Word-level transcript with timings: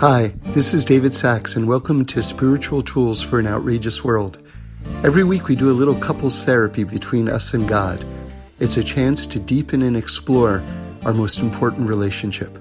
Hi, 0.00 0.32
this 0.54 0.72
is 0.72 0.86
David 0.86 1.12
Sacks, 1.12 1.56
and 1.56 1.68
welcome 1.68 2.06
to 2.06 2.22
Spiritual 2.22 2.82
Tools 2.82 3.20
for 3.20 3.38
an 3.38 3.46
Outrageous 3.46 4.02
World. 4.02 4.38
Every 5.04 5.24
week 5.24 5.46
we 5.46 5.54
do 5.54 5.70
a 5.70 5.76
little 5.76 5.94
couples 5.94 6.42
therapy 6.42 6.84
between 6.84 7.28
us 7.28 7.52
and 7.52 7.68
God. 7.68 8.02
It's 8.60 8.78
a 8.78 8.82
chance 8.82 9.26
to 9.26 9.38
deepen 9.38 9.82
and 9.82 9.98
explore 9.98 10.62
our 11.04 11.12
most 11.12 11.40
important 11.40 11.86
relationship. 11.86 12.58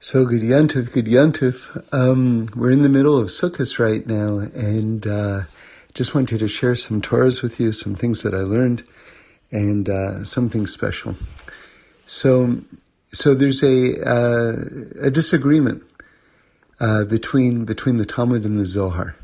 So, 0.00 0.24
good 0.24 0.40
Yantif, 0.40 0.90
good 0.90 1.04
Yantif. 1.04 1.84
Um, 1.92 2.48
we're 2.56 2.70
in 2.70 2.80
the 2.80 2.88
middle 2.88 3.18
of 3.18 3.26
Sukkot 3.26 3.78
right 3.78 4.06
now, 4.06 4.38
and 4.38 5.06
uh, 5.06 5.42
just 5.92 6.14
wanted 6.14 6.38
to 6.38 6.48
share 6.48 6.74
some 6.74 7.02
Torahs 7.02 7.42
with 7.42 7.60
you, 7.60 7.74
some 7.74 7.94
things 7.94 8.22
that 8.22 8.32
I 8.32 8.38
learned, 8.38 8.84
and 9.50 9.86
uh, 9.90 10.24
something 10.24 10.66
special. 10.66 11.14
So, 12.06 12.62
so 13.12 13.34
there's 13.34 13.62
a 13.62 14.00
uh, 14.06 14.56
a 15.00 15.10
disagreement 15.10 15.82
uh, 16.80 17.04
between 17.04 17.64
between 17.64 17.98
the 17.98 18.06
Talmud 18.06 18.44
and 18.44 18.58
the 18.58 18.66
Zohar. 18.66 19.16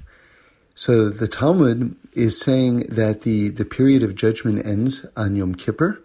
So 0.75 1.09
the 1.09 1.29
Talmud 1.29 1.95
is 2.15 2.41
saying 2.41 2.81
that 2.89 3.23
the 3.23 3.51
the 3.51 3.65
period 3.65 4.03
of 4.03 4.15
judgment 4.15 4.67
ends 4.67 5.07
on 5.17 5.37
Yom 5.37 5.55
Kippur. 5.55 6.03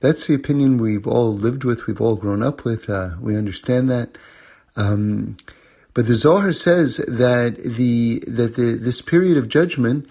That's 0.00 0.26
the 0.26 0.34
opinion 0.34 0.78
we've 0.78 1.06
all 1.06 1.34
lived 1.34 1.64
with, 1.64 1.86
we've 1.86 2.00
all 2.00 2.14
grown 2.14 2.42
up 2.42 2.64
with. 2.64 2.88
Uh, 2.88 3.10
we 3.20 3.36
understand 3.36 3.90
that. 3.90 4.16
Um, 4.76 5.36
but 5.92 6.06
the 6.06 6.14
Zohar 6.14 6.52
says 6.52 6.98
that 7.08 7.56
the 7.56 8.22
that 8.26 8.54
the 8.54 8.74
this 8.76 9.02
period 9.02 9.36
of 9.36 9.48
judgment 9.48 10.08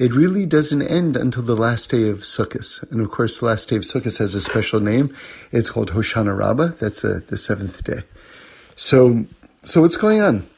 it 0.00 0.14
really 0.14 0.46
doesn't 0.46 0.80
end 0.80 1.14
until 1.14 1.42
the 1.42 1.54
last 1.54 1.90
day 1.90 2.08
of 2.08 2.20
Sukkot. 2.20 2.90
And 2.90 3.02
of 3.02 3.10
course, 3.10 3.38
the 3.38 3.44
last 3.44 3.68
day 3.68 3.76
of 3.76 3.82
Sukkot 3.82 4.16
has 4.16 4.34
a 4.34 4.40
special 4.40 4.80
name. 4.80 5.14
It's 5.52 5.68
called 5.68 5.90
Hoshana 5.90 6.34
Rabbah. 6.34 6.68
That's 6.78 7.04
a, 7.04 7.16
uh, 7.16 7.20
the 7.26 7.36
seventh 7.36 7.84
day. 7.84 8.04
So, 8.76 9.26
so 9.62 9.82
what's 9.82 9.98
going 9.98 10.22
on? 10.22 10.48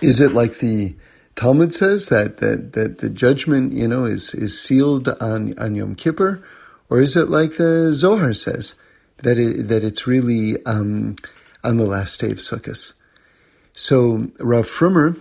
Is 0.00 0.22
it 0.22 0.32
like 0.32 0.60
the 0.60 0.94
Talmud 1.36 1.74
says 1.74 2.08
that, 2.08 2.38
that, 2.38 2.72
that 2.72 2.98
the 2.98 3.10
judgment, 3.10 3.74
you 3.74 3.86
know, 3.86 4.06
is, 4.06 4.32
is 4.32 4.58
sealed 4.58 5.06
on, 5.20 5.58
on 5.58 5.74
Yom 5.74 5.94
Kippur? 5.94 6.42
Or 6.88 7.00
is 7.00 7.16
it 7.16 7.28
like 7.28 7.58
the 7.58 7.92
Zohar 7.92 8.32
says 8.32 8.72
that 9.18 9.36
it, 9.36 9.68
that 9.68 9.84
it's 9.84 10.06
really, 10.06 10.64
um, 10.64 11.16
on 11.62 11.76
the 11.76 11.84
last 11.84 12.20
day 12.20 12.30
of 12.30 12.38
Sukkot? 12.38 12.94
So 13.74 14.30
Rav 14.38 14.66
Frumer, 14.66 15.20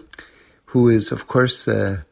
who 0.67 0.88
is, 0.88 1.11
of 1.11 1.27
course, 1.27 1.64
the, 1.64 2.05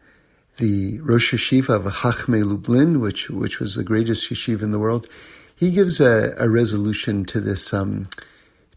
the 0.57 0.99
Rosh 0.99 1.33
Yeshiva 1.33 1.75
of 1.75 1.83
Chachmei 1.83 2.43
Lublin, 2.43 2.99
which 2.99 3.29
which 3.29 3.59
was 3.59 3.75
the 3.75 3.83
greatest 3.83 4.29
yeshiva 4.29 4.61
in 4.61 4.71
the 4.71 4.79
world, 4.79 5.07
he 5.55 5.71
gives 5.71 5.99
a, 5.99 6.35
a 6.37 6.49
resolution 6.49 7.25
to 7.25 7.39
this 7.39 7.73
um, 7.73 8.09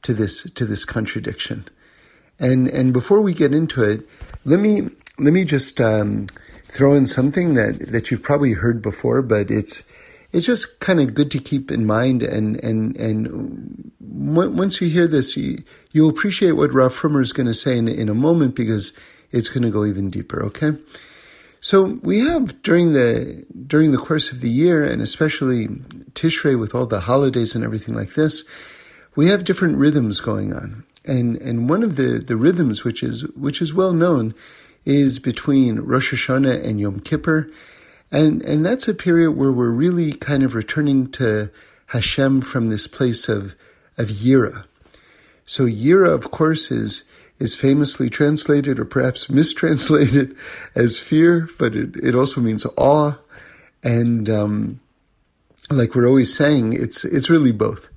to 0.03 0.14
this 0.14 0.42
to 0.42 0.64
this 0.64 0.84
contradiction. 0.84 1.66
And 2.39 2.69
and 2.69 2.92
before 2.92 3.20
we 3.20 3.34
get 3.34 3.55
into 3.55 3.83
it, 3.83 4.08
let 4.44 4.61
me 4.61 4.91
let 5.19 5.33
me 5.33 5.44
just 5.44 5.81
um, 5.81 6.27
throw 6.64 6.94
in 6.94 7.06
something 7.06 7.55
that, 7.55 7.78
that 7.92 8.11
you've 8.11 8.22
probably 8.22 8.53
heard 8.53 8.83
before, 8.83 9.22
but 9.22 9.50
it's 9.50 9.83
it's 10.33 10.47
just 10.47 10.81
kind 10.81 11.00
of 11.00 11.14
good 11.14 11.31
to 11.31 11.38
keep 11.38 11.70
in 11.70 11.86
mind. 11.86 12.22
And 12.22 12.62
and 12.64 12.97
and 12.97 13.92
once 14.00 14.81
you 14.81 14.88
hear 14.88 15.06
this, 15.06 15.36
you 15.36 15.59
you'll 15.92 16.11
appreciate 16.11 16.53
what 16.53 16.75
Rav 16.75 16.92
Frumer 16.92 17.22
is 17.22 17.33
going 17.33 17.47
to 17.47 17.55
say 17.55 17.78
in, 17.78 17.88
in 17.88 18.09
a 18.09 18.14
moment 18.14 18.56
because 18.56 18.92
it's 19.31 19.48
going 19.48 19.62
to 19.62 19.70
go 19.70 19.84
even 19.84 20.11
deeper. 20.11 20.42
Okay. 20.44 20.72
So 21.64 21.96
we 22.02 22.18
have 22.18 22.60
during 22.60 22.92
the 22.92 23.42
during 23.66 23.92
the 23.92 23.96
course 23.96 24.32
of 24.32 24.42
the 24.42 24.50
year, 24.50 24.84
and 24.84 25.00
especially 25.00 25.68
Tishrei 26.12 26.60
with 26.60 26.74
all 26.74 26.84
the 26.84 27.00
holidays 27.00 27.54
and 27.54 27.64
everything 27.64 27.94
like 27.94 28.12
this, 28.12 28.44
we 29.16 29.28
have 29.28 29.44
different 29.44 29.78
rhythms 29.78 30.20
going 30.20 30.52
on. 30.52 30.84
And 31.06 31.38
and 31.38 31.66
one 31.70 31.82
of 31.82 31.96
the, 31.96 32.19
the 32.19 32.36
rhythms 32.36 32.84
which 32.84 33.03
is 33.03 33.26
which 33.28 33.62
is 33.62 33.72
well 33.72 33.94
known 33.94 34.34
is 34.84 35.19
between 35.19 35.80
Rosh 35.80 36.12
Hashanah 36.12 36.62
and 36.62 36.78
Yom 36.78 37.00
Kippur. 37.00 37.48
And 38.12 38.42
and 38.42 38.62
that's 38.62 38.86
a 38.86 38.92
period 38.92 39.30
where 39.30 39.50
we're 39.50 39.70
really 39.70 40.12
kind 40.12 40.42
of 40.42 40.54
returning 40.54 41.06
to 41.12 41.50
Hashem 41.86 42.42
from 42.42 42.69
this 42.69 42.86
place 42.86 43.26
of 43.30 43.54
of 43.97 44.08
Yira. 44.08 44.66
So 45.47 45.64
Yira, 45.64 46.10
of 46.10 46.30
course, 46.30 46.70
is 46.70 47.04
is 47.39 47.55
famously 47.55 48.09
translated 48.09 48.78
or 48.78 48.84
perhaps 48.84 49.28
mistranslated 49.31 50.37
as 50.75 50.99
fear, 50.99 51.49
but 51.59 51.75
it, 51.75 51.97
it 51.97 52.15
also 52.15 52.41
means 52.41 52.67
awe. 52.77 53.15
And 53.83 54.31
um, 54.31 54.81
like 55.71 55.95
we're 55.95 56.09
always 56.09 56.34
saying, 56.34 56.72
it's 56.72 57.05
it's 57.05 57.28
really 57.28 57.53
both, 57.53 57.89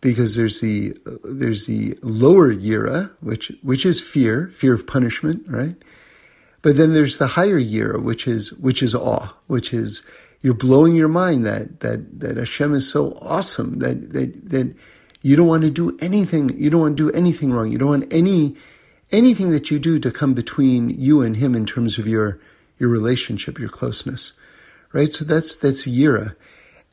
because 0.00 0.34
there's 0.34 0.60
the 0.60 0.96
there's 1.24 1.66
the 1.66 1.98
lower 2.02 2.54
yira, 2.54 3.10
which 3.20 3.52
which 3.62 3.86
is 3.86 4.00
fear, 4.00 4.48
fear 4.48 4.74
of 4.74 4.86
punishment, 4.86 5.44
right? 5.48 5.76
But 6.60 6.76
then 6.76 6.94
there's 6.94 7.18
the 7.18 7.28
higher 7.28 7.60
yira, 7.60 8.00
which 8.00 8.28
is 8.28 8.52
which 8.54 8.82
is 8.82 8.94
awe, 8.94 9.34
which 9.46 9.72
is 9.72 10.02
you're 10.42 10.54
blowing 10.54 10.94
your 10.94 11.08
mind 11.08 11.46
that 11.46 11.80
that 11.80 12.20
that 12.20 12.36
Hashem 12.36 12.74
is 12.74 12.90
so 12.90 13.16
awesome 13.22 13.78
that 13.78 14.12
that 14.12 14.50
that 14.50 14.74
you 15.22 15.36
don't 15.36 15.46
want 15.46 15.62
to 15.62 15.70
do 15.70 15.96
anything. 16.00 16.50
You 16.58 16.68
don't 16.68 16.80
want 16.80 16.96
to 16.96 17.10
do 17.10 17.16
anything 17.16 17.52
wrong. 17.52 17.70
You 17.70 17.78
don't 17.78 17.88
want 17.88 18.12
any 18.12 18.56
anything 19.12 19.50
that 19.50 19.70
you 19.70 19.78
do 19.78 19.98
to 20.00 20.10
come 20.10 20.34
between 20.34 20.90
you 20.90 21.20
and 21.20 21.36
him 21.36 21.54
in 21.54 21.66
terms 21.66 21.98
of 21.98 22.06
your 22.06 22.40
your 22.78 22.88
relationship, 22.88 23.58
your 23.58 23.68
closeness, 23.68 24.32
right? 24.92 25.12
So 25.12 25.24
that's 25.24 25.54
that's 25.54 25.86
Yira, 25.86 26.34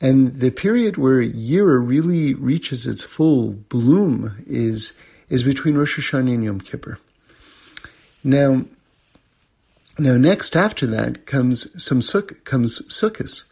and 0.00 0.38
the 0.38 0.50
period 0.50 0.96
where 0.96 1.22
Yira 1.22 1.84
really 1.84 2.34
reaches 2.34 2.86
its 2.86 3.02
full 3.02 3.52
bloom 3.52 4.36
is 4.46 4.92
is 5.28 5.44
between 5.44 5.76
Rosh 5.76 5.98
Hashanah 5.98 6.34
and 6.34 6.44
Yom 6.44 6.60
Kippur. 6.60 6.98
Now, 8.22 8.64
now 9.98 10.16
next 10.16 10.56
after 10.56 10.86
that 10.88 11.26
comes 11.26 11.82
some 11.82 12.02
suk 12.02 12.44
comes 12.44 12.80
Sukkot. 12.88 13.44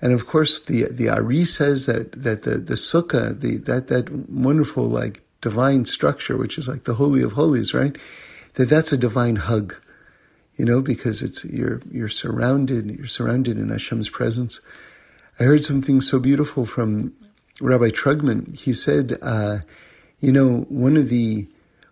And 0.00 0.12
of 0.12 0.26
course, 0.26 0.60
the 0.60 0.84
the 0.84 1.08
Ari 1.08 1.44
says 1.44 1.86
that 1.86 2.12
that 2.12 2.42
the 2.42 2.58
the 2.58 2.74
sukkah, 2.74 3.38
the 3.38 3.56
that 3.58 3.88
that 3.88 4.10
wonderful 4.10 4.84
like 4.84 5.22
divine 5.44 5.84
structure, 5.84 6.38
which 6.38 6.56
is 6.56 6.68
like 6.68 6.84
the 6.84 6.94
holy 6.94 7.22
of 7.22 7.32
holies, 7.32 7.74
right? 7.74 7.94
That 8.54 8.70
that's 8.70 8.92
a 8.92 8.96
divine 8.96 9.36
hug, 9.36 9.76
you 10.56 10.64
know, 10.64 10.80
because 10.80 11.20
it's 11.22 11.44
you're 11.44 11.82
you're 11.90 12.08
surrounded, 12.08 12.90
you're 12.90 13.06
surrounded 13.06 13.58
in 13.58 13.68
Hashem's 13.68 14.08
presence. 14.08 14.60
I 15.38 15.44
heard 15.44 15.62
something 15.62 16.00
so 16.00 16.18
beautiful 16.18 16.64
from 16.64 17.12
Rabbi 17.60 17.90
Trugman. 17.90 18.56
He 18.56 18.72
said, 18.72 19.18
uh, 19.20 19.58
you 20.20 20.32
know, 20.32 20.60
one 20.70 20.96
of 20.96 21.10
the 21.10 21.46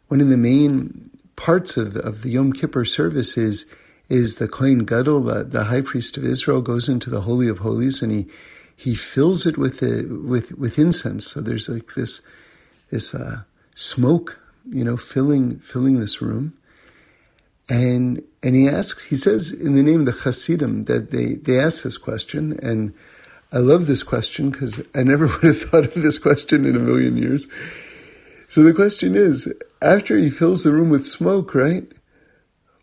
one 0.09 0.23
of 0.23 0.31
the 0.31 0.39
main 0.39 1.11
parts 1.37 1.77
of 1.77 1.97
of 1.97 2.23
the 2.23 2.31
Yom 2.31 2.55
Kippur 2.55 2.87
service 2.87 3.37
is 3.37 3.67
is 4.09 4.37
the 4.37 4.49
Kohen 4.49 4.87
Gadol, 4.87 5.21
the, 5.21 5.45
the 5.45 5.65
high 5.65 5.83
priest 5.83 6.17
of 6.17 6.25
Israel, 6.25 6.63
goes 6.63 6.89
into 6.89 7.11
the 7.11 7.23
holy 7.23 7.49
of 7.49 7.59
holies 7.59 8.01
and 8.01 8.13
he 8.13 8.27
he 8.75 8.95
fills 8.95 9.47
it 9.47 9.59
with 9.59 9.81
the 9.81 10.05
with 10.27 10.53
with 10.53 10.79
incense. 10.79 11.27
So 11.27 11.43
there's 11.43 11.69
like 11.69 11.95
this 11.95 12.23
this 12.93 13.15
uh, 13.15 13.43
smoke, 13.75 14.39
you 14.71 14.85
know, 14.85 14.97
filling 14.97 15.59
filling 15.59 15.99
this 15.99 16.23
room. 16.23 16.57
And 17.69 18.23
and 18.43 18.55
he 18.55 18.69
asks, 18.69 19.03
he 19.03 19.17
says 19.17 19.51
in 19.51 19.75
the 19.75 19.83
name 19.83 20.01
of 20.01 20.07
the 20.07 20.13
Hasidim 20.13 20.85
that 20.85 21.11
they 21.11 21.35
they 21.35 21.59
ask 21.59 21.83
this 21.83 21.99
question, 21.99 22.59
and 22.63 22.95
I 23.51 23.59
love 23.59 23.87
this 23.87 24.03
question 24.03 24.51
because 24.51 24.81
I 24.95 25.03
never 25.03 25.27
would 25.33 25.43
have 25.43 25.61
thought 25.61 25.85
of 25.87 25.95
this 25.95 26.19
question 26.19 26.65
in 26.65 26.77
a 26.77 26.81
million 26.81 27.17
years. 27.17 27.49
So 28.49 28.63
the 28.63 28.75
question 28.75 29.17
is, 29.17 29.53
after 29.81 30.19
he 30.19 30.29
fills 30.29 30.63
the 30.63 30.73
room 30.73 30.91
with 30.91 31.07
smoke, 31.07 31.55
right? 31.55 31.91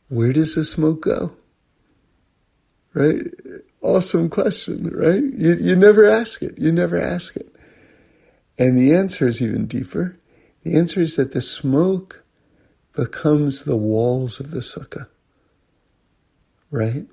Where 0.10 0.34
does 0.34 0.56
the 0.56 0.66
smoke 0.66 1.02
go? 1.02 1.34
Right? 2.96 3.28
Awesome 3.82 4.30
question, 4.30 4.90
right? 4.90 5.22
You, 5.22 5.54
you 5.54 5.76
never 5.76 6.06
ask 6.06 6.42
it. 6.42 6.58
You 6.58 6.72
never 6.72 7.00
ask 7.00 7.36
it. 7.36 7.54
And 8.60 8.78
the 8.78 8.94
answer 8.94 9.26
is 9.28 9.42
even 9.42 9.66
deeper. 9.66 10.18
The 10.64 10.76
answer 10.76 11.00
is 11.02 11.16
that 11.16 11.32
the 11.32 11.42
smoke 11.42 12.24
becomes 12.94 13.64
the 13.64 13.78
walls 13.78 14.42
of 14.42 14.52
the 14.52 14.60
sukkah. 14.60 15.08
Right? 16.70 17.06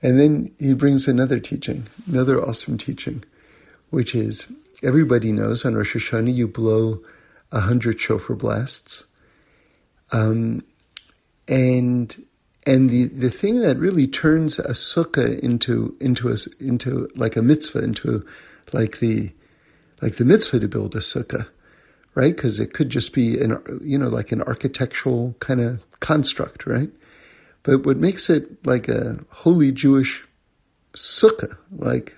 And 0.00 0.20
then 0.20 0.54
he 0.60 0.72
brings 0.72 1.08
another 1.08 1.40
teaching, 1.40 1.88
another 2.08 2.40
awesome 2.40 2.78
teaching, 2.78 3.24
which 3.90 4.14
is 4.14 4.46
everybody 4.82 5.32
knows 5.32 5.64
on 5.64 5.74
Rosh 5.74 5.96
Hashanah 5.96 6.32
you 6.32 6.46
blow 6.46 7.02
a 7.50 7.60
hundred 7.60 8.00
shofar 8.00 8.36
blasts. 8.36 9.04
Um, 10.12 10.62
and 11.48 12.14
and 12.64 12.90
the, 12.90 13.04
the 13.04 13.30
thing 13.30 13.60
that 13.60 13.78
really 13.78 14.06
turns 14.06 14.58
a 14.58 14.70
sukkah 14.70 15.38
into 15.40 15.96
into 16.00 16.28
a, 16.28 16.36
into 16.60 17.08
like 17.16 17.36
a 17.36 17.42
mitzvah, 17.42 17.82
into 17.82 18.24
like 18.72 18.98
the 19.00 19.32
like 20.02 20.16
the 20.16 20.24
mitzvah 20.24 20.60
to 20.60 20.68
build 20.68 20.94
a 20.94 21.00
sukkah, 21.00 21.46
right? 22.14 22.34
Because 22.34 22.60
it 22.60 22.72
could 22.72 22.90
just 22.90 23.14
be 23.14 23.40
an, 23.40 23.58
you 23.82 23.98
know, 23.98 24.08
like 24.08 24.32
an 24.32 24.42
architectural 24.42 25.34
kind 25.40 25.60
of 25.60 25.84
construct, 26.00 26.66
right? 26.66 26.90
But 27.62 27.84
what 27.84 27.96
makes 27.96 28.30
it 28.30 28.64
like 28.64 28.88
a 28.88 29.18
holy 29.30 29.72
Jewish 29.72 30.24
sukkah, 30.92 31.56
like 31.72 32.16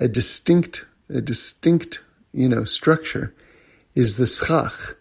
a 0.00 0.08
distinct, 0.08 0.84
a 1.08 1.20
distinct, 1.20 2.02
you 2.32 2.48
know, 2.48 2.64
structure, 2.64 3.34
is 3.94 4.16
the 4.16 4.26
schach, 4.26 4.96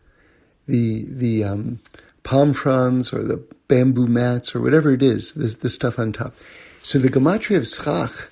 the 0.68 1.06
the 1.10 1.44
um, 1.44 1.80
palm 2.24 2.54
fronds 2.54 3.14
or 3.14 3.24
the 3.24 3.44
bamboo 3.68 4.08
mats 4.08 4.56
or 4.56 4.62
whatever 4.62 4.92
it 4.92 5.04
is, 5.04 5.34
the, 5.34 5.48
the 5.48 5.70
stuff 5.70 6.00
on 6.00 6.12
top. 6.12 6.36
So 6.84 7.00
the 7.00 7.10
gematria 7.10 7.58
of 7.58 7.68
schach, 7.68 8.30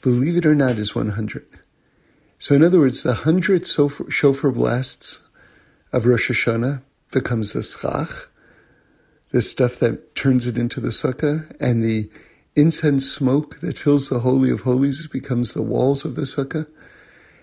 believe 0.00 0.36
it 0.36 0.46
or 0.46 0.54
not, 0.54 0.78
is 0.78 0.94
100. 0.94 1.44
So 2.40 2.54
in 2.54 2.64
other 2.64 2.78
words, 2.78 3.02
the 3.02 3.10
100 3.10 3.66
shofar, 3.66 4.50
blasts 4.50 5.20
of 5.92 6.06
Rosh 6.06 6.30
Hashanah 6.30 6.80
becomes 7.12 7.52
the 7.52 7.62
schach, 7.62 8.28
the 9.30 9.42
stuff 9.42 9.76
that 9.76 10.14
turns 10.14 10.46
it 10.46 10.56
into 10.56 10.80
the 10.80 10.88
sukkah, 10.88 11.54
and 11.60 11.84
the 11.84 12.10
incense 12.56 13.12
smoke 13.12 13.60
that 13.60 13.78
fills 13.78 14.08
the 14.08 14.20
holy 14.20 14.50
of 14.50 14.62
holies 14.62 15.06
becomes 15.06 15.52
the 15.52 15.60
walls 15.60 16.06
of 16.06 16.14
the 16.14 16.22
sukkah. 16.22 16.66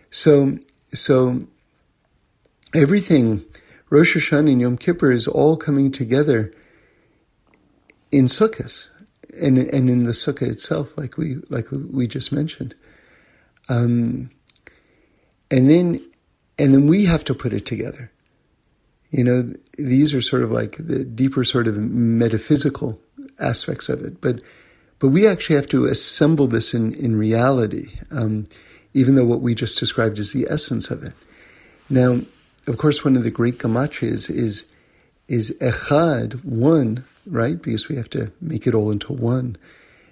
So, 0.10 0.58
so 0.92 1.46
everything 2.74 3.46
Rosh 3.92 4.18
Hashanah 4.18 4.52
and 4.52 4.62
Yom 4.62 4.78
Kippur 4.80 5.12
is 5.12 5.28
all 5.28 5.58
coming 5.58 5.92
together 5.92 6.52
in 8.12 8.26
Sukkot 8.26 8.88
and 9.40 9.60
and 9.60 9.90
in 9.92 10.06
the 10.06 10.14
Sukkah 10.14 10.50
itself, 10.50 10.98
like 10.98 11.18
we 11.18 11.36
like 11.50 11.68
we 11.72 12.08
just 12.08 12.32
mentioned. 12.32 12.74
Um, 13.70 14.32
and 15.52 15.70
then 15.70 16.02
and 16.60 16.74
then 16.74 16.88
we 16.88 17.06
have 17.06 17.24
to 17.26 17.36
put 17.36 17.54
it 17.54 17.66
together. 17.66 18.12
You 19.12 19.24
know, 19.24 19.54
these 19.78 20.14
are 20.14 20.22
sort 20.22 20.44
of 20.44 20.52
like 20.52 20.76
the 20.78 21.04
deeper 21.04 21.44
sort 21.44 21.68
of 21.68 21.78
metaphysical 21.78 23.00
aspects 23.40 23.90
of 23.90 24.04
it, 24.04 24.20
but 24.22 24.42
but 25.00 25.10
we 25.10 25.28
actually 25.28 25.56
have 25.58 25.70
to 25.70 25.86
assemble 25.86 26.48
this 26.48 26.74
in 26.74 26.94
in 26.94 27.16
reality, 27.16 27.92
um, 28.12 28.48
even 28.94 29.16
though 29.16 29.26
what 29.26 29.42
we 29.42 29.56
just 29.56 29.80
described 29.80 30.20
is 30.20 30.34
the 30.34 30.48
essence 30.50 30.92
of 30.92 31.04
it. 31.04 31.14
Now, 31.90 32.20
of 32.68 32.78
course, 32.78 33.06
one 33.06 33.16
of 33.16 33.24
the 33.24 33.32
great 33.32 33.60
gematrias 33.60 34.30
is 34.30 34.66
is 35.28 35.52
echad, 35.60 36.44
one, 36.44 37.04
right? 37.26 37.62
Because 37.62 37.90
we 37.90 37.96
have 37.96 38.10
to 38.12 38.32
make 38.42 38.68
it 38.68 38.74
all 38.74 38.92
into 38.92 39.14
one. 39.14 39.58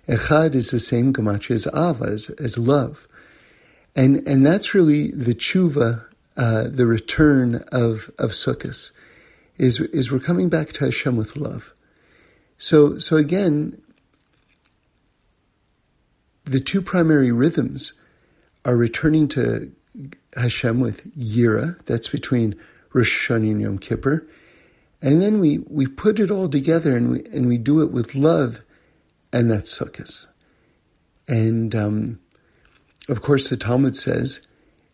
Echad 0.07 0.55
is 0.55 0.71
the 0.71 0.79
same 0.79 1.13
gematria 1.13 1.55
as 1.55 1.67
ava, 1.67 2.05
as, 2.05 2.29
as 2.31 2.57
love, 2.57 3.07
and 3.95 4.27
and 4.27 4.45
that's 4.45 4.74
really 4.74 5.12
the 5.12 5.33
tshuva, 5.33 6.06
uh, 6.38 6.63
the 6.68 6.86
return 6.86 7.63
of 7.71 8.12
of 8.19 8.31
Sukkot, 8.31 8.92
is 9.57 9.80
is 9.80 10.12
we're 10.12 10.19
coming 10.19 10.50
back 10.50 10.74
to 10.74 10.86
Hashem 10.86 11.15
with 11.15 11.38
love. 11.38 11.74
So 12.57 13.00
so 13.00 13.18
again, 13.18 13.81
the 16.45 16.59
two 16.59 16.81
primary 16.81 17.31
rhythms 17.31 17.94
are 18.63 18.75
returning 18.75 19.27
to 19.30 19.71
Hashem 20.36 20.80
with 20.80 21.15
Yira, 21.15 21.83
that's 21.86 22.09
between 22.09 22.56
Rosh 22.94 23.30
Hashanah 23.30 23.51
and 23.51 23.62
Yom 23.62 23.77
Kippur. 23.77 24.27
And 25.01 25.21
then 25.21 25.39
we, 25.39 25.59
we 25.59 25.86
put 25.86 26.19
it 26.19 26.31
all 26.31 26.50
together 26.50 26.95
and 26.95 27.12
we, 27.12 27.24
and 27.25 27.48
we 27.48 27.57
do 27.57 27.81
it 27.81 27.91
with 27.91 28.15
love, 28.15 28.62
and 29.31 29.51
that's 29.51 29.77
Sukkot. 29.77 30.25
And 31.27 31.75
um, 31.75 32.19
of 33.07 33.21
course, 33.21 33.49
the 33.49 33.57
Talmud 33.57 33.95
says 33.95 34.39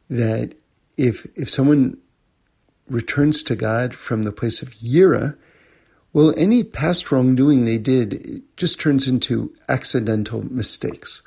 that 0.09 0.53
if, 0.97 1.25
if 1.35 1.49
someone 1.49 1.97
returns 2.87 3.41
to 3.43 3.55
God 3.55 3.95
from 3.95 4.23
the 4.23 4.31
place 4.31 4.61
of 4.61 4.73
Yira, 4.75 5.37
well, 6.13 6.33
any 6.35 6.63
past 6.63 7.11
wrongdoing 7.11 7.63
they 7.63 7.77
did 7.77 8.43
just 8.57 8.81
turns 8.81 9.07
into 9.07 9.55
accidental 9.69 10.43
mistakes. 10.43 11.21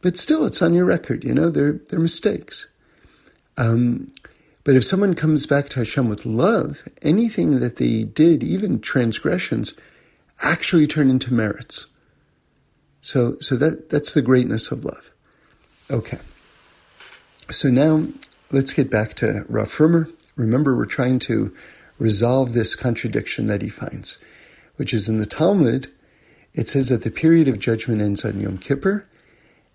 But 0.00 0.18
still, 0.18 0.44
it's 0.44 0.60
on 0.60 0.74
your 0.74 0.84
record, 0.84 1.22
you 1.22 1.32
know, 1.32 1.48
they're, 1.48 1.74
they're 1.88 2.00
mistakes. 2.00 2.66
Um, 3.56 4.12
but 4.64 4.74
if 4.74 4.84
someone 4.84 5.14
comes 5.14 5.46
back 5.46 5.68
to 5.70 5.80
Hashem 5.80 6.08
with 6.08 6.26
love, 6.26 6.82
anything 7.02 7.60
that 7.60 7.76
they 7.76 8.02
did, 8.02 8.42
even 8.42 8.80
transgressions, 8.80 9.74
actually 10.42 10.88
turn 10.88 11.08
into 11.08 11.32
merits. 11.32 11.86
So, 13.00 13.36
so 13.40 13.56
that, 13.56 13.90
that's 13.90 14.14
the 14.14 14.22
greatness 14.22 14.72
of 14.72 14.84
love. 14.84 15.11
Okay. 15.90 16.18
So 17.50 17.68
now 17.68 18.06
let's 18.50 18.72
get 18.72 18.90
back 18.90 19.14
to 19.14 19.44
Rav 19.48 19.70
Frumer. 19.70 20.12
Remember, 20.36 20.76
we're 20.76 20.86
trying 20.86 21.18
to 21.20 21.54
resolve 21.98 22.52
this 22.52 22.74
contradiction 22.74 23.46
that 23.46 23.62
he 23.62 23.68
finds, 23.68 24.18
which 24.76 24.94
is 24.94 25.08
in 25.08 25.18
the 25.18 25.26
Talmud, 25.26 25.88
it 26.54 26.68
says 26.68 26.88
that 26.88 27.02
the 27.02 27.10
period 27.10 27.48
of 27.48 27.58
judgment 27.58 28.00
ends 28.00 28.24
on 28.24 28.40
Yom 28.40 28.58
Kippur, 28.58 29.06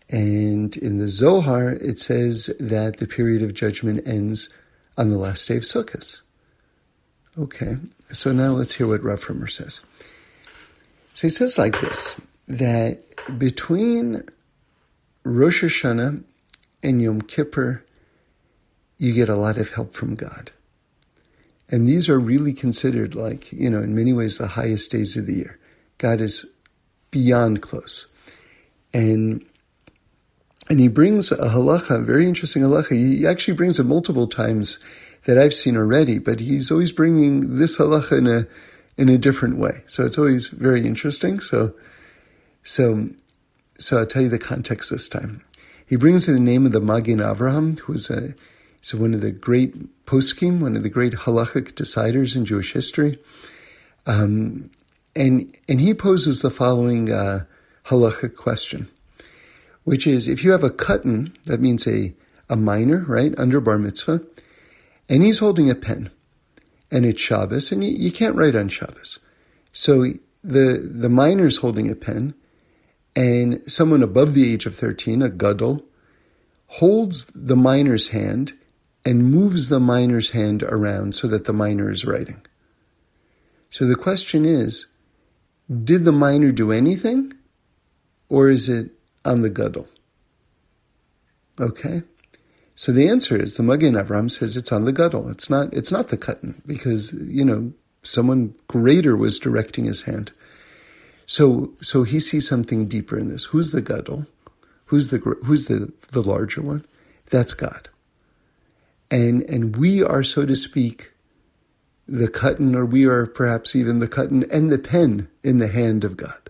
and 0.09 0.75
in 0.77 0.98
the 0.98 1.09
Zohar, 1.09 1.71
it 1.71 2.00
says 2.00 2.50
that 2.60 2.98
the 2.98 3.07
period 3.07 3.42
of 3.42 3.53
judgment 3.53 4.07
ends 4.07 4.50
on 4.98 5.10
the 5.10 5.18
last 5.18 5.48
day 5.48 5.57
of 5.57 5.63
Sukkot. 5.63 6.21
Okay, 7.38 7.77
so 8.12 8.31
now 8.31 8.51
let's 8.51 8.74
hear 8.74 8.88
what 8.88 9.03
Rav 9.03 9.24
Frumer 9.24 9.50
says. 9.50 9.81
So 11.13 11.27
he 11.27 11.30
says 11.30 11.57
like 11.57 11.80
this 11.81 12.19
that 12.48 13.00
between 13.38 14.24
Rosh 15.27 15.63
Hashanah 15.63 16.24
and 16.83 17.01
Yom 17.01 17.21
Kippur, 17.21 17.83
you 18.97 19.13
get 19.13 19.29
a 19.29 19.35
lot 19.35 19.57
of 19.57 19.71
help 19.71 19.94
from 19.94 20.15
God. 20.15 20.51
And 21.69 21.88
these 21.88 22.07
are 22.07 22.19
really 22.19 22.53
considered 22.53 23.13
like, 23.13 23.51
you 23.51 23.69
know, 23.69 23.79
in 23.79 23.94
many 23.94 24.13
ways 24.13 24.38
the 24.38 24.47
highest 24.47 24.91
days 24.91 25.18
of 25.18 25.25
the 25.25 25.33
year. 25.33 25.59
God 25.97 26.21
is 26.21 26.45
beyond 27.12 27.62
close. 27.62 28.07
And 28.94 29.45
and 30.69 30.79
he 30.79 30.89
brings 30.89 31.31
a 31.31 31.35
halacha, 31.35 32.06
very 32.06 32.27
interesting 32.27 32.62
halacha. 32.62 32.91
He 32.91 33.25
actually 33.25 33.56
brings 33.56 33.79
it 33.79 33.85
multiple 33.85 34.27
times 34.27 34.79
that 35.25 35.38
I've 35.38 35.53
seen 35.53 35.77
already, 35.77 36.19
but 36.19 36.39
he's 36.39 36.71
always 36.71 36.91
bringing 36.91 37.57
this 37.57 37.77
halacha 37.77 38.18
in 38.18 38.27
a 38.27 38.47
in 38.97 39.09
a 39.09 39.18
different 39.18 39.57
way. 39.57 39.83
So 39.88 40.06
it's 40.06 40.18
always 40.18 40.47
very 40.47 40.85
interesting. 40.85 41.39
So, 41.39 41.74
so, 42.63 43.09
so 43.77 44.00
I'll 44.00 44.06
tell 44.06 44.21
you 44.21 44.29
the 44.29 44.39
context 44.39 44.91
this 44.91 45.07
time. 45.07 45.44
He 45.85 45.95
brings 45.95 46.27
in 46.27 46.33
the 46.33 46.39
name 46.39 46.65
of 46.65 46.71
the 46.71 46.81
Magen 46.81 47.19
Avraham, 47.19 47.79
who 47.79 47.94
was 47.94 48.09
a 48.09 48.35
so 48.81 48.97
one 48.97 49.13
of 49.13 49.21
the 49.21 49.31
great 49.31 50.06
poskim, 50.06 50.59
one 50.59 50.75
of 50.75 50.83
the 50.83 50.89
great 50.89 51.13
halachic 51.13 51.74
deciders 51.74 52.35
in 52.35 52.45
Jewish 52.45 52.74
history. 52.74 53.19
Um, 54.06 54.69
and 55.15 55.56
and 55.68 55.81
he 55.81 55.94
poses 55.94 56.41
the 56.41 56.51
following 56.51 57.12
uh, 57.12 57.45
halachic 57.85 58.35
question 58.35 58.88
which 59.88 60.06
is 60.06 60.27
if 60.27 60.44
you 60.44 60.51
have 60.51 60.65
a 60.65 60.69
katan, 60.69 61.33
that 61.45 61.62
means 61.62 61.88
a, 61.88 62.13
a 62.50 62.57
minor, 62.57 63.05
right, 63.07 63.34
under 63.39 63.62
bar 63.62 63.77
mitzvah, 63.77 64.22
and 65.07 65.24
he's 65.24 65.39
holding 65.39 65.69
a 65.69 65.75
pen, 65.75 66.12
and 66.91 67.05
it's 67.05 67.22
Shabbos, 67.22 67.72
and 67.72 67.81
you, 67.86 67.91
you 67.91 68.12
can't 68.12 68.36
write 68.36 68.53
on 68.53 68.67
Shabbos. 68.67 69.19
So 69.72 70.07
the, 70.43 70.91
the 70.93 71.07
minor's 71.07 71.55
holding 71.55 71.89
a 71.89 71.96
pen, 71.96 72.34
and 73.17 73.62
someone 73.69 74.03
above 74.03 74.36
the 74.36 74.53
age 74.53 74.67
of 74.67 74.75
13, 74.75 75.21
a 75.24 75.29
gadol, 75.29 75.83
holds 76.67 77.25
the 77.33 77.55
minor's 77.55 78.09
hand 78.09 78.53
and 79.03 79.31
moves 79.31 79.69
the 79.69 79.79
minor's 79.79 80.29
hand 80.29 80.62
around 80.62 81.15
so 81.15 81.27
that 81.27 81.45
the 81.45 81.53
minor 81.53 81.89
is 81.89 82.05
writing. 82.05 82.39
So 83.71 83.86
the 83.86 83.95
question 83.95 84.45
is, 84.45 84.86
did 85.83 86.05
the 86.05 86.12
minor 86.12 86.51
do 86.51 86.71
anything? 86.71 87.33
Or 88.29 88.50
is 88.50 88.69
it 88.69 88.91
on 89.27 89.41
the 89.41 89.50
Gadol. 89.50 89.88
Okay? 91.59 92.03
So 92.75 92.91
the 92.91 93.09
answer 93.09 93.41
is 93.41 93.57
the 93.57 93.63
Magen 93.63 93.95
Avram 93.95 94.31
says 94.31 94.55
it's 94.55 94.71
on 94.71 94.86
the 94.86 94.93
Gadol. 94.93 95.29
It's 95.29 95.50
not, 95.50 95.74
it's 95.74 95.91
not 95.91 96.07
the 96.07 96.17
Katan 96.17 96.62
because, 96.65 97.13
you 97.13 97.43
know, 97.43 97.74
someone 98.03 98.55
greater 98.67 99.17
was 99.17 99.39
directing 99.39 99.86
his 99.86 100.03
hand. 100.03 100.31
So, 101.27 101.74
so 101.81 102.03
he 102.03 102.19
sees 102.19 102.48
something 102.48 102.88
deeper 102.88 103.17
in 103.19 103.29
this. 103.29 103.43
Who's 103.46 103.72
the 103.72 103.81
Gadol? 103.81 104.25
Who's 104.86 105.10
the, 105.10 105.17
who's 105.17 105.67
the, 105.67 105.91
the 106.13 106.24
larger 106.24 106.62
one? 106.62 106.86
That's 107.29 107.53
God. 107.53 107.89
And, 109.12 109.43
and 109.43 109.75
we 109.75 110.01
are, 110.01 110.24
so 110.24 110.46
to 110.46 110.55
speak, 110.55 111.12
the 112.07 112.29
katan, 112.29 112.75
or 112.75 112.86
we 112.86 113.05
are 113.05 113.25
perhaps 113.25 113.75
even 113.75 114.00
the 114.00 114.07
katan 114.07 114.50
and 114.51 114.72
the 114.72 114.79
pen 114.79 115.27
in 115.43 115.57
the 115.57 115.67
hand 115.67 116.05
of 116.05 116.15
God. 116.15 116.50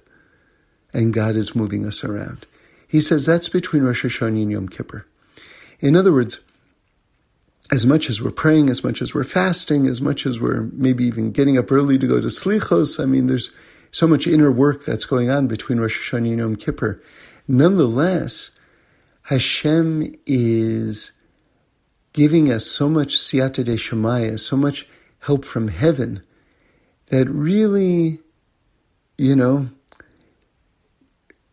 And 0.94 1.14
God 1.14 1.36
is 1.36 1.56
moving 1.56 1.86
us 1.86 2.04
around. 2.04 2.46
He 2.88 3.02
says 3.02 3.26
that's 3.26 3.50
between 3.50 3.84
Rosh 3.84 4.06
Hashanah 4.06 4.42
and 4.44 4.52
Yom 4.52 4.70
Kippur. 4.70 5.06
In 5.80 5.96
other 5.96 6.14
words, 6.14 6.40
as 7.72 7.86
much 7.86 8.10
as 8.10 8.22
we're 8.22 8.32
praying, 8.32 8.70
as 8.70 8.84
much 8.84 9.02
as 9.02 9.14
we're 9.14 9.24
fasting, 9.24 9.88
as 9.88 10.00
much 10.00 10.26
as 10.26 10.40
we're 10.40 10.70
maybe 10.72 11.04
even 11.06 11.32
getting 11.32 11.58
up 11.58 11.72
early 11.72 11.98
to 11.98 12.08
go 12.08 12.22
to 12.22 12.28
Slichos, 12.28 13.02
I 13.02 13.06
mean, 13.06 13.28
there's 13.28 13.52
so 13.92 14.08
much 14.08 14.28
inner 14.28 14.52
work 14.52 14.86
that's 14.86 15.06
going 15.06 15.30
on 15.30 15.48
between 15.48 15.80
Rosh 15.80 16.12
Hashanah 16.12 16.30
and 16.30 16.40
Yom 16.40 16.56
Kippur. 16.56 17.02
Nonetheless, 17.48 18.52
Hashem 19.24 20.14
is 20.26 21.12
giving 22.14 22.52
us 22.52 22.66
so 22.66 22.90
much 22.90 23.18
siyata 23.18 23.64
de 23.64 23.76
shemaya, 23.76 24.40
so 24.40 24.58
much 24.58 24.88
help 25.20 25.46
from 25.46 25.68
heaven, 25.68 26.24
that 27.08 27.30
really, 27.30 28.20
you 29.18 29.36
know, 29.36 29.70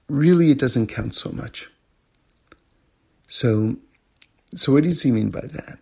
really 0.08 0.50
it 0.50 0.58
doesn't 0.58 0.88
count 0.88 1.14
so 1.14 1.30
much. 1.30 1.70
So, 3.26 3.76
so 4.54 4.72
what 4.72 4.84
does 4.84 5.02
he 5.02 5.10
mean 5.10 5.30
by 5.30 5.40
that? 5.40 5.78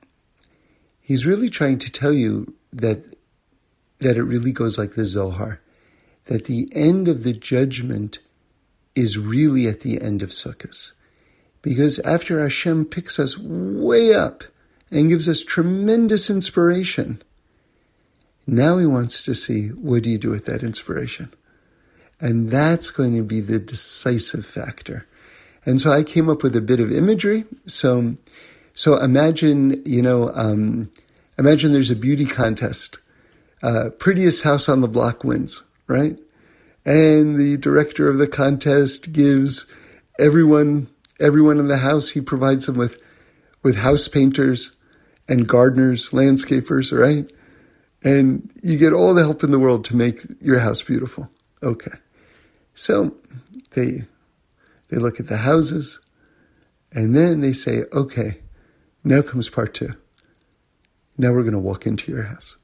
He's 1.00 1.26
really 1.26 1.50
trying 1.50 1.78
to 1.80 1.92
tell 1.92 2.12
you 2.12 2.54
that 2.72 3.04
that 4.00 4.16
it 4.16 4.24
really 4.24 4.52
goes 4.52 4.78
like 4.78 4.94
the 4.94 5.04
Zohar, 5.06 5.60
that 6.26 6.44
the 6.44 6.68
end 6.72 7.08
of 7.08 7.24
the 7.24 7.32
judgment 7.32 8.18
is 8.94 9.18
really 9.18 9.66
at 9.66 9.80
the 9.80 10.00
end 10.00 10.22
of 10.22 10.30
Sukkot. 10.30 10.92
Because 11.62 11.98
after 12.00 12.40
Hashem 12.40 12.86
picks 12.86 13.18
us 13.18 13.38
way 13.38 14.14
up 14.14 14.44
and 14.90 15.08
gives 15.08 15.28
us 15.28 15.42
tremendous 15.42 16.28
inspiration, 16.28 17.22
now 18.46 18.78
he 18.78 18.86
wants 18.86 19.22
to 19.24 19.34
see 19.34 19.68
what 19.68 20.02
do 20.02 20.10
you 20.10 20.18
do 20.18 20.30
with 20.30 20.46
that 20.46 20.62
inspiration? 20.62 21.32
And 22.20 22.50
that's 22.50 22.90
going 22.90 23.16
to 23.16 23.22
be 23.22 23.40
the 23.40 23.58
decisive 23.58 24.44
factor. 24.46 25.06
And 25.64 25.80
so 25.80 25.92
I 25.92 26.02
came 26.02 26.28
up 26.28 26.42
with 26.42 26.56
a 26.56 26.60
bit 26.60 26.80
of 26.80 26.92
imagery. 26.92 27.44
So, 27.66 28.16
so 28.74 28.96
imagine, 28.96 29.82
you 29.84 30.02
know, 30.02 30.30
um, 30.34 30.90
imagine 31.38 31.72
there's 31.72 31.90
a 31.90 31.96
beauty 31.96 32.26
contest. 32.26 32.98
Uh, 33.62 33.90
prettiest 33.98 34.42
house 34.42 34.68
on 34.68 34.80
the 34.80 34.88
block 34.88 35.22
wins, 35.22 35.62
right? 35.92 36.18
And 36.84 37.38
the 37.38 37.56
director 37.58 38.08
of 38.08 38.18
the 38.18 38.26
contest 38.26 39.12
gives 39.12 39.66
everyone, 40.18 40.88
everyone 41.20 41.58
in 41.58 41.68
the 41.68 41.76
house, 41.76 42.08
he 42.08 42.20
provides 42.20 42.66
them 42.66 42.76
with, 42.76 43.00
with 43.62 43.76
house 43.76 44.08
painters 44.08 44.74
and 45.28 45.46
gardeners, 45.46 46.10
landscapers, 46.10 46.96
right? 46.96 47.30
And 48.02 48.50
you 48.62 48.78
get 48.78 48.92
all 48.92 49.14
the 49.14 49.22
help 49.22 49.44
in 49.44 49.52
the 49.52 49.58
world 49.58 49.84
to 49.86 49.96
make 49.96 50.24
your 50.40 50.58
house 50.58 50.82
beautiful. 50.82 51.30
Okay. 51.62 51.92
So 52.74 53.14
they 53.72 54.02
they 54.88 54.96
look 54.98 55.20
at 55.20 55.28
the 55.28 55.36
houses 55.36 56.00
and 56.92 57.16
then 57.16 57.40
they 57.40 57.52
say, 57.52 57.84
okay, 57.92 58.40
now 59.04 59.22
comes 59.22 59.48
part 59.48 59.74
two. 59.74 59.94
Now 61.16 61.32
we're 61.32 61.42
going 61.42 61.52
to 61.54 61.58
walk 61.58 61.86
into 61.86 62.12
your 62.12 62.22
house. 62.22 62.56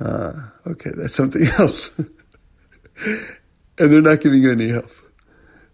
Uh, 0.00 0.32
okay, 0.66 0.90
that's 0.94 1.14
something 1.14 1.46
else. 1.58 1.98
And 2.96 3.26
they're 3.76 4.00
not 4.00 4.20
giving 4.20 4.42
you 4.42 4.52
any 4.52 4.68
help. 4.68 4.90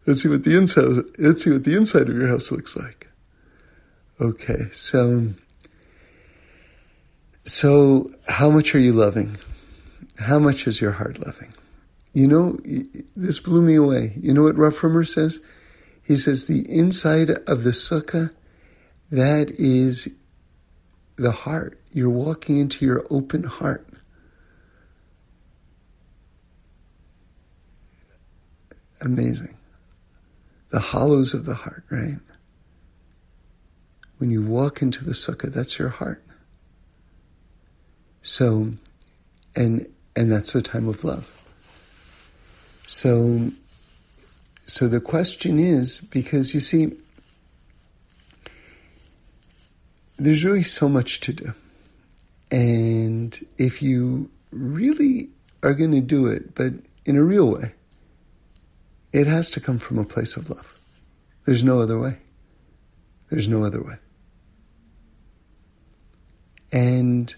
Let's 0.07 0.23
see 0.23 0.29
what 0.29 0.45
the 0.45 0.57
inside. 0.57 1.05
Let's 1.19 1.45
see 1.45 1.53
what 1.53 1.65
the 1.65 1.77
inside 1.77 2.09
of 2.09 2.17
your 2.17 2.29
house 2.29 2.51
looks 2.51 2.77
like. 2.77 3.09
Okay, 4.21 4.69
so 4.73 5.31
so 7.45 8.11
how 8.29 8.51
much 8.51 8.75
are 8.75 8.79
you 8.79 8.93
loving? 8.93 9.37
How 10.19 10.39
much 10.39 10.67
is 10.67 10.81
your 10.81 10.93
heart 10.93 11.25
loving? 11.25 11.55
You 12.13 12.27
know, 12.27 12.59
this 13.17 13.39
blew 13.39 13.63
me 13.63 13.77
away. 13.77 14.13
You 14.17 14.35
know 14.35 14.43
what 14.43 14.57
Rav 14.57 14.75
Frumer 14.75 15.07
says? 15.07 15.41
He 16.03 16.17
says 16.17 16.47
the 16.47 16.69
inside 16.69 17.31
of 17.31 17.63
the 17.65 17.71
sukkah, 17.71 18.31
that 19.11 19.51
is 19.51 20.09
the 21.17 21.31
heart. 21.31 21.81
You're 21.93 22.11
walking 22.11 22.59
into 22.59 22.85
your 22.85 23.07
open 23.11 23.45
heart. 23.45 23.87
Amazing. 29.01 29.57
The 30.71 30.81
hollows 30.81 31.35
of 31.35 31.47
the 31.47 31.55
heart, 31.55 31.85
right? 31.91 32.19
When 34.19 34.31
you 34.31 34.43
walk 34.43 34.83
into 34.83 35.05
the 35.05 35.13
sukkah, 35.13 35.53
that's 35.53 35.79
your 35.79 35.89
heart. 35.89 36.23
So, 38.23 38.73
and 39.57 39.87
and 40.15 40.31
that's 40.31 40.53
the 40.53 40.63
time 40.63 40.89
of 40.89 41.05
love. 41.05 41.41
So, 42.87 43.51
so 44.67 44.89
the 44.89 45.01
question 45.01 45.59
is 45.59 45.99
because 45.99 46.53
you 46.53 46.61
see, 46.61 46.93
there's 50.19 50.45
really 50.45 50.65
so 50.65 50.89
much 50.89 51.21
to 51.21 51.33
do. 51.33 51.55
And 52.51 53.39
if 53.59 53.81
you 53.81 54.29
really 54.51 55.29
are 55.63 55.73
going 55.73 55.93
to 55.93 56.01
do 56.01 56.27
it, 56.27 56.55
but 56.55 56.73
in 57.07 57.17
a 57.17 57.23
real 57.23 57.53
way, 57.53 57.75
it 59.13 59.27
has 59.27 59.51
to 59.51 59.61
come 59.61 59.79
from 59.79 59.99
a 59.99 60.05
place 60.05 60.37
of 60.37 60.51
love. 60.51 60.79
There's 61.47 61.65
no 61.65 61.81
other 61.81 61.99
way. 61.99 62.19
There's 63.31 63.49
no 63.49 63.65
other 63.65 63.83
way. 63.83 63.97
And 66.73 67.35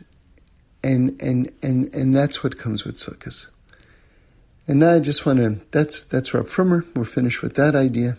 and 0.82 1.20
and 1.22 1.52
and 1.62 1.94
and 1.94 2.14
that's 2.14 2.42
what 2.44 2.58
comes 2.58 2.84
with 2.84 2.96
sukkahs. 2.96 3.48
And 4.68 4.78
now 4.78 4.94
I 4.94 5.00
just 5.00 5.26
want 5.26 5.38
to, 5.40 5.60
that's, 5.70 6.02
that's 6.02 6.32
Rav 6.32 6.48
Frumer. 6.48 6.86
We're 6.94 7.04
finished 7.04 7.42
with 7.42 7.56
that 7.56 7.74
idea. 7.74 8.16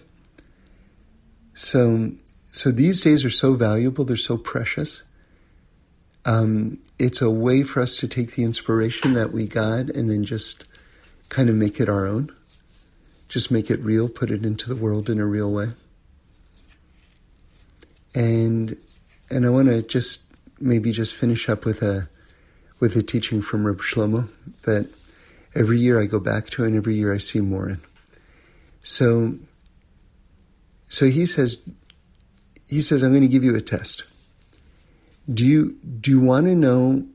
So, 1.54 2.12
so 2.52 2.72
these 2.72 3.02
days 3.02 3.24
are 3.24 3.30
so 3.30 3.54
valuable. 3.54 4.04
They're 4.04 4.18
so 4.18 4.38
precious. 4.38 5.04
Um, 6.26 6.80
it's 7.00 7.22
a 7.22 7.30
way 7.30 7.64
for 7.64 7.82
us 7.82 7.98
to 7.98 8.08
take 8.08 8.36
the 8.36 8.44
inspiration 8.44 9.14
that 9.14 9.32
we 9.32 9.48
got 9.48 9.90
and 9.90 10.10
then 10.10 10.24
just 10.24 10.66
kind 11.30 11.50
of 11.50 11.56
make 11.56 11.80
it 11.80 11.90
our 11.90 12.06
own. 12.06 12.34
Just 13.34 13.50
make 13.50 13.72
it 13.72 13.80
real, 13.80 14.10
put 14.10 14.30
it 14.30 14.46
into 14.46 14.70
the 14.70 14.76
world 14.76 15.10
in 15.10 15.20
a 15.20 15.26
real 15.26 15.52
way. 15.52 15.70
And, 18.14 18.78
and 19.32 19.44
I 19.44 19.50
want 19.50 19.70
to 19.70 19.82
just 19.82 20.26
maybe 20.60 20.92
just 20.92 21.16
finish 21.16 21.50
up 21.50 21.66
with 21.66 21.82
a, 21.82 22.08
with 22.80 22.96
a 22.96 23.02
teaching 23.02 23.42
from 23.42 23.66
Reb 23.66 23.80
Shlomo 23.80 24.30
that 24.66 24.88
every 25.56 25.80
year 25.80 26.00
I 26.00 26.06
go 26.06 26.20
back 26.20 26.52
to 26.52 26.64
and 26.64 26.76
every 26.76 26.94
year 26.94 27.12
I 27.12 27.18
see 27.18 27.42
more 27.42 27.68
in. 27.68 27.82
So, 28.84 29.34
so 30.90 31.08
he 31.08 31.26
says, 31.26 31.58
he 32.68 32.82
says, 32.82 33.02
I'm 33.02 33.14
going 33.14 33.24
to 33.24 33.28
give 33.28 33.44
you 33.44 33.56
a 33.56 33.62
test. 33.62 34.04
Do 35.28 35.44
you, 35.44 35.72
do 36.00 36.12
you 36.12 36.20
want 36.20 36.46
to 36.46 36.54
know 36.54 37.08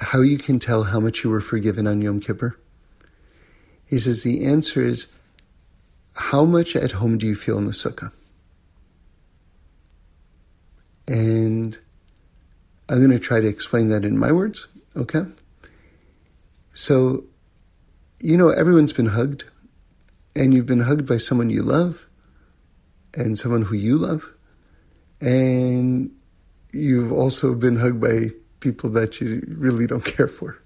how 0.00 0.20
you 0.22 0.36
can 0.36 0.58
tell 0.58 0.82
how 0.82 0.98
much 0.98 1.22
you 1.22 1.30
were 1.30 1.40
forgiven 1.40 1.86
on 1.86 2.02
Yom 2.02 2.18
Kippur? 2.18 2.58
He 3.86 3.98
says, 3.98 4.22
the 4.22 4.44
answer 4.44 4.84
is, 4.84 5.06
how 6.14 6.44
much 6.44 6.74
at 6.74 6.92
home 6.92 7.18
do 7.18 7.26
you 7.26 7.36
feel 7.36 7.58
in 7.58 7.66
the 7.66 7.72
sukkah? 7.72 8.10
And 11.06 11.78
I'm 12.88 12.98
going 12.98 13.10
to 13.10 13.18
try 13.18 13.40
to 13.40 13.46
explain 13.46 13.88
that 13.90 14.04
in 14.04 14.18
my 14.18 14.32
words, 14.32 14.66
okay? 14.96 15.24
So, 16.74 17.24
you 18.20 18.36
know, 18.36 18.48
everyone's 18.50 18.92
been 18.92 19.06
hugged, 19.06 19.44
and 20.34 20.52
you've 20.52 20.66
been 20.66 20.80
hugged 20.80 21.06
by 21.06 21.18
someone 21.18 21.50
you 21.50 21.62
love, 21.62 22.06
and 23.14 23.38
someone 23.38 23.62
who 23.62 23.76
you 23.76 23.98
love, 23.98 24.28
and 25.20 26.10
you've 26.72 27.12
also 27.12 27.54
been 27.54 27.76
hugged 27.76 28.00
by 28.00 28.30
people 28.60 28.90
that 28.90 29.20
you 29.20 29.44
really 29.48 29.86
don't 29.86 30.04
care 30.04 30.28
for. 30.28 30.60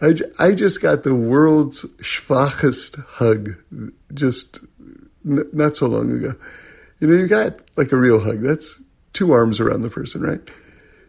I, 0.00 0.14
I 0.38 0.52
just 0.52 0.80
got 0.80 1.02
the 1.02 1.14
world's 1.14 1.82
schwachest 1.98 3.04
hug 3.04 3.56
just 4.14 4.60
n- 5.26 5.48
not 5.52 5.76
so 5.76 5.86
long 5.86 6.12
ago. 6.12 6.34
You 7.00 7.08
know, 7.08 7.14
you 7.14 7.26
got 7.26 7.60
like 7.76 7.92
a 7.92 7.96
real 7.96 8.20
hug. 8.20 8.40
That's 8.40 8.82
two 9.12 9.32
arms 9.32 9.60
around 9.60 9.82
the 9.82 9.90
person, 9.90 10.20
right? 10.20 10.40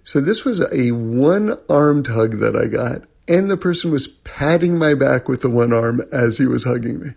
So 0.03 0.21
this 0.21 0.43
was 0.43 0.61
a 0.71 0.91
one 0.91 1.57
armed 1.69 2.07
hug 2.07 2.39
that 2.39 2.55
I 2.55 2.65
got, 2.65 3.03
and 3.27 3.49
the 3.49 3.57
person 3.57 3.91
was 3.91 4.07
patting 4.07 4.77
my 4.79 4.95
back 4.95 5.27
with 5.27 5.41
the 5.41 5.49
one 5.49 5.71
arm 5.71 6.01
as 6.11 6.37
he 6.37 6.47
was 6.47 6.63
hugging 6.63 6.99
me. 6.99 7.09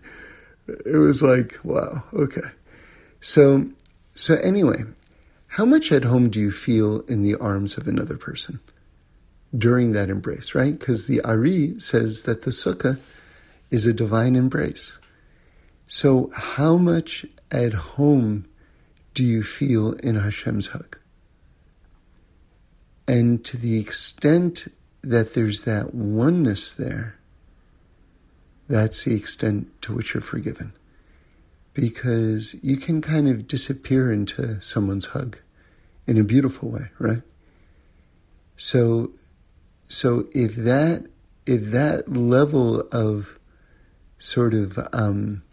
It 0.67 0.97
was 0.97 1.23
like, 1.23 1.57
wow, 1.63 2.03
okay. 2.13 2.49
So, 3.19 3.67
so 4.15 4.35
anyway, 4.35 4.83
how 5.47 5.65
much 5.65 5.91
at 5.91 6.03
home 6.03 6.29
do 6.29 6.39
you 6.39 6.51
feel 6.51 7.01
in 7.01 7.23
the 7.23 7.35
arms 7.35 7.77
of 7.77 7.87
another 7.87 8.17
person 8.17 8.59
during 9.57 9.91
that 9.91 10.09
embrace, 10.09 10.55
right? 10.55 10.77
Because 10.77 11.05
the 11.05 11.21
Ari 11.21 11.79
says 11.79 12.23
that 12.23 12.41
the 12.41 12.51
sukkah 12.51 12.99
is 13.69 13.85
a 13.85 13.93
divine 13.93 14.35
embrace. 14.35 14.97
So, 15.87 16.29
how 16.35 16.77
much 16.77 17.25
at 17.51 17.73
home 17.73 18.45
do 19.13 19.23
you 19.23 19.43
feel 19.43 19.93
in 19.93 20.15
Hashem's 20.15 20.67
hug? 20.67 20.97
And 23.07 23.43
to 23.45 23.57
the 23.57 23.79
extent 23.79 24.67
that 25.01 25.33
there's 25.33 25.63
that 25.63 25.93
oneness 25.93 26.73
there, 26.73 27.15
that's 28.67 29.03
the 29.03 29.15
extent 29.15 29.81
to 29.83 29.93
which 29.93 30.13
you're 30.13 30.21
forgiven. 30.21 30.73
Because 31.73 32.55
you 32.63 32.77
can 32.77 33.01
kind 33.01 33.27
of 33.27 33.47
disappear 33.47 34.11
into 34.11 34.61
someone's 34.61 35.07
hug 35.07 35.37
in 36.07 36.17
a 36.17 36.23
beautiful 36.23 36.69
way, 36.69 36.87
right? 36.99 37.21
So, 38.55 39.11
so 39.93 40.27
if 40.31 40.55
that, 40.55 41.05
if 41.45 41.65
that 41.65 42.09
level 42.09 42.81
of 42.91 43.37
sort 44.17 44.55
of 44.55 44.79
um, 44.91 45.43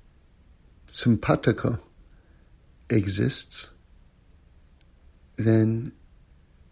simpatico 0.88 1.78
exists, 2.88 3.68
then 5.36 5.92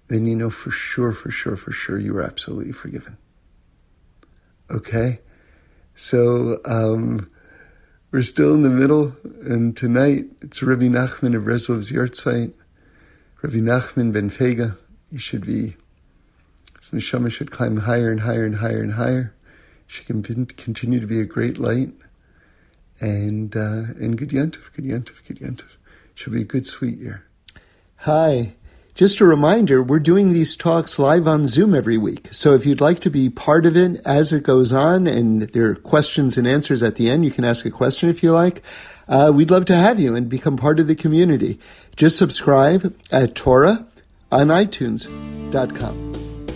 then 0.07 0.25
you 0.25 0.35
know 0.35 0.49
for 0.49 0.71
sure, 0.71 1.13
for 1.13 1.31
sure, 1.31 1.59
for 1.59 1.71
sure 1.71 1.99
you 1.99 2.17
are 2.17 2.23
absolutely 2.23 2.73
forgiven. 2.73 3.19
Okay? 4.71 5.21
So, 5.95 6.61
um, 6.65 7.31
we're 8.11 8.23
still 8.23 8.55
in 8.55 8.63
the 8.63 8.71
middle, 8.71 9.15
and 9.43 9.77
tonight 9.77 10.25
it's 10.41 10.63
Rabbi 10.63 10.87
Nachman 10.87 11.37
of 11.37 11.43
Breslov's 11.43 11.93
Yahrzeit. 11.93 12.55
Rabbi 13.43 13.57
Nachman 13.57 14.15
ben 14.15 14.31
Fega. 14.31 14.79
You 15.11 15.19
should 15.19 15.45
be 15.45 15.77
So 16.89 16.97
Neshama 16.97 17.31
should 17.31 17.51
climb 17.51 17.77
higher 17.77 18.11
and 18.11 18.21
higher 18.21 18.47
and 18.47 18.55
higher 18.55 18.83
and 18.83 18.95
higher. 18.95 19.35
She 19.87 20.05
can 20.05 20.23
continue 20.23 21.01
to 21.01 21.07
be 21.07 21.21
a 21.21 21.27
great 21.27 21.59
light. 21.59 21.91
And, 22.99 23.55
uh, 23.55 23.93
and 24.01 24.17
good 24.17 24.31
yantuf, 24.31 24.73
good 24.75 24.87
yantuf, 24.87 25.17
good 25.27 25.39
yantuf. 25.39 25.69
Should 26.15 26.33
be 26.33 26.41
a 26.41 26.45
good, 26.45 26.67
sweet 26.67 26.97
year. 26.97 27.27
Hi. 27.97 28.55
Just 28.95 29.21
a 29.21 29.27
reminder, 29.27 29.83
we're 29.83 29.99
doing 29.99 30.33
these 30.33 30.57
talks 30.57 30.99
live 30.99 31.29
on 31.29 31.47
Zoom 31.47 31.75
every 31.75 31.99
week. 31.99 32.29
So 32.33 32.55
if 32.55 32.65
you'd 32.65 32.81
like 32.81 33.01
to 33.01 33.11
be 33.11 33.29
part 33.29 33.67
of 33.67 33.77
it 33.77 34.01
as 34.07 34.33
it 34.33 34.43
goes 34.43 34.73
on 34.73 35.07
and 35.07 35.43
there 35.43 35.71
are 35.71 35.75
questions 35.75 36.39
and 36.39 36.49
answers 36.49 36.83
at 36.83 36.95
the 36.95 37.11
end, 37.11 37.27
you 37.27 37.31
can 37.31 37.45
ask 37.45 37.67
a 37.67 37.71
question 37.71 38.09
if 38.09 38.23
you 38.23 38.33
like. 38.33 38.63
Uh, 39.07 39.31
we'd 39.35 39.51
love 39.51 39.67
to 39.67 39.77
have 39.77 40.01
you 40.01 40.15
and 40.15 40.31
become 40.31 40.57
part 40.57 40.81
of 40.81 40.87
the 40.87 40.95
community. 40.95 41.61
Just 41.97 42.17
subscribe 42.17 42.97
at 43.13 43.35
Torah 43.35 43.87
on 44.33 44.49
iTunes.com. 44.49 46.08